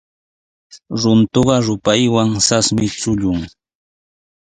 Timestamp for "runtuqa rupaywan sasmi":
1.01-2.85